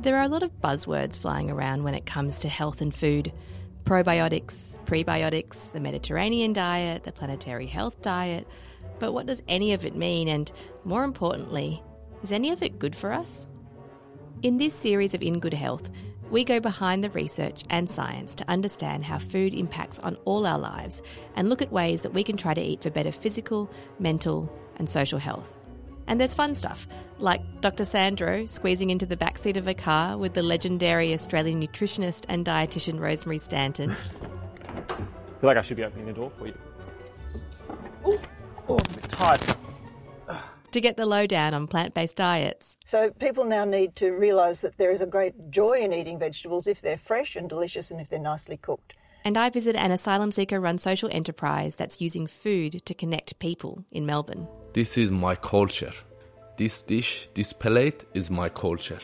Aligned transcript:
There 0.00 0.16
are 0.16 0.22
a 0.22 0.28
lot 0.28 0.44
of 0.44 0.60
buzzwords 0.60 1.18
flying 1.18 1.50
around 1.50 1.82
when 1.82 1.94
it 1.94 2.06
comes 2.06 2.38
to 2.38 2.48
health 2.48 2.80
and 2.80 2.94
food 2.94 3.32
probiotics, 3.82 4.78
prebiotics, 4.84 5.72
the 5.72 5.80
Mediterranean 5.80 6.52
diet, 6.52 7.02
the 7.02 7.10
planetary 7.10 7.66
health 7.66 8.00
diet. 8.00 8.46
But 9.00 9.12
what 9.12 9.26
does 9.26 9.42
any 9.48 9.72
of 9.72 9.84
it 9.84 9.96
mean? 9.96 10.28
And 10.28 10.52
more 10.84 11.02
importantly, 11.02 11.82
is 12.22 12.30
any 12.30 12.52
of 12.52 12.62
it 12.62 12.78
good 12.78 12.94
for 12.94 13.12
us? 13.12 13.48
In 14.42 14.58
this 14.58 14.72
series 14.72 15.14
of 15.14 15.22
In 15.22 15.40
Good 15.40 15.54
Health, 15.54 15.90
we 16.30 16.44
go 16.44 16.60
behind 16.60 17.02
the 17.02 17.10
research 17.10 17.64
and 17.68 17.90
science 17.90 18.36
to 18.36 18.48
understand 18.48 19.04
how 19.04 19.18
food 19.18 19.52
impacts 19.52 19.98
on 19.98 20.14
all 20.24 20.46
our 20.46 20.60
lives 20.60 21.02
and 21.34 21.48
look 21.48 21.60
at 21.60 21.72
ways 21.72 22.02
that 22.02 22.14
we 22.14 22.22
can 22.22 22.36
try 22.36 22.54
to 22.54 22.62
eat 22.62 22.84
for 22.84 22.90
better 22.90 23.10
physical, 23.10 23.68
mental, 23.98 24.48
and 24.76 24.88
social 24.88 25.18
health. 25.18 25.57
And 26.08 26.18
there's 26.18 26.32
fun 26.32 26.54
stuff, 26.54 26.88
like 27.18 27.42
Dr. 27.60 27.84
Sandro 27.84 28.46
squeezing 28.46 28.88
into 28.88 29.04
the 29.04 29.16
backseat 29.16 29.58
of 29.58 29.68
a 29.68 29.74
car 29.74 30.16
with 30.16 30.32
the 30.32 30.42
legendary 30.42 31.12
Australian 31.12 31.62
nutritionist 31.62 32.24
and 32.30 32.46
dietitian 32.46 32.98
Rosemary 32.98 33.36
Stanton. 33.36 33.94
I 34.72 34.94
feel 34.94 34.96
like 35.42 35.58
I 35.58 35.62
should 35.62 35.76
be 35.76 35.84
opening 35.84 36.06
the 36.06 36.14
door 36.14 36.32
for 36.38 36.46
you. 36.46 36.54
Oh, 38.04 38.12
oh 38.68 38.76
it's 38.78 38.92
a 38.92 38.94
bit 38.96 39.08
tight. 39.10 39.56
To 40.72 40.80
get 40.80 40.96
the 40.96 41.04
lowdown 41.04 41.52
on 41.52 41.66
plant 41.66 41.92
based 41.92 42.16
diets. 42.16 42.78
So 42.84 43.10
people 43.10 43.44
now 43.44 43.66
need 43.66 43.94
to 43.96 44.10
realise 44.10 44.62
that 44.62 44.78
there 44.78 44.90
is 44.90 45.02
a 45.02 45.06
great 45.06 45.50
joy 45.50 45.80
in 45.80 45.92
eating 45.92 46.18
vegetables 46.18 46.66
if 46.66 46.80
they're 46.80 46.98
fresh 46.98 47.36
and 47.36 47.48
delicious 47.48 47.90
and 47.90 48.00
if 48.00 48.08
they're 48.08 48.18
nicely 48.18 48.56
cooked. 48.56 48.94
And 49.24 49.36
I 49.36 49.50
visit 49.50 49.76
an 49.76 49.92
asylum 49.92 50.32
seeker 50.32 50.58
run 50.58 50.78
social 50.78 51.10
enterprise 51.12 51.76
that's 51.76 52.00
using 52.00 52.26
food 52.26 52.84
to 52.86 52.94
connect 52.94 53.38
people 53.38 53.84
in 53.90 54.06
Melbourne. 54.06 54.48
This 54.78 54.96
is 54.96 55.10
my 55.10 55.34
culture. 55.34 55.92
This 56.56 56.82
dish, 56.82 57.28
this 57.34 57.52
plate 57.52 58.04
is 58.14 58.30
my 58.30 58.48
culture. 58.48 59.00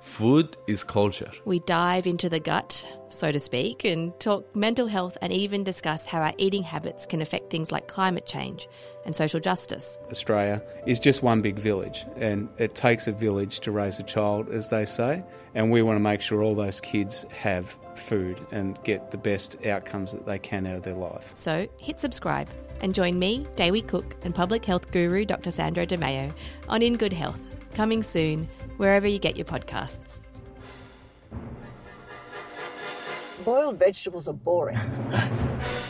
Food 0.00 0.56
is 0.66 0.84
culture. 0.84 1.30
We 1.44 1.60
dive 1.60 2.06
into 2.06 2.28
the 2.28 2.40
gut, 2.40 2.86
so 3.08 3.32
to 3.32 3.40
speak, 3.40 3.84
and 3.84 4.18
talk 4.20 4.54
mental 4.54 4.86
health 4.86 5.16
and 5.22 5.32
even 5.32 5.64
discuss 5.64 6.06
how 6.06 6.20
our 6.20 6.34
eating 6.36 6.62
habits 6.62 7.06
can 7.06 7.22
affect 7.22 7.50
things 7.50 7.72
like 7.72 7.88
climate 7.88 8.26
change 8.26 8.68
and 9.04 9.14
social 9.14 9.40
justice. 9.40 9.98
Australia 10.10 10.62
is 10.86 11.00
just 11.00 11.22
one 11.22 11.42
big 11.42 11.58
village, 11.58 12.04
and 12.16 12.48
it 12.58 12.74
takes 12.74 13.06
a 13.06 13.12
village 13.12 13.60
to 13.60 13.72
raise 13.72 13.98
a 13.98 14.02
child, 14.02 14.48
as 14.50 14.68
they 14.68 14.84
say, 14.84 15.22
and 15.54 15.70
we 15.70 15.82
want 15.82 15.96
to 15.96 16.00
make 16.00 16.20
sure 16.20 16.42
all 16.42 16.54
those 16.54 16.80
kids 16.80 17.24
have 17.30 17.76
food 17.94 18.40
and 18.50 18.82
get 18.84 19.10
the 19.10 19.18
best 19.18 19.64
outcomes 19.66 20.12
that 20.12 20.26
they 20.26 20.38
can 20.38 20.66
out 20.66 20.76
of 20.76 20.82
their 20.82 20.94
life. 20.94 21.32
So 21.34 21.68
hit 21.80 21.98
subscribe 22.00 22.48
and 22.80 22.94
join 22.94 23.18
me, 23.18 23.46
Dawie 23.56 23.86
Cook, 23.86 24.16
and 24.22 24.34
public 24.34 24.64
health 24.64 24.90
guru 24.90 25.24
Dr. 25.24 25.50
Sandro 25.50 25.86
Demaio 25.86 26.32
on 26.68 26.82
In 26.82 26.96
Good 26.96 27.12
Health, 27.12 27.53
coming 27.74 28.02
soon 28.02 28.46
wherever 28.76 29.06
you 29.06 29.18
get 29.18 29.36
your 29.36 29.44
podcasts. 29.44 30.20
Boiled 33.44 33.78
vegetables 33.78 34.26
are 34.26 34.32
boring. 34.32 34.78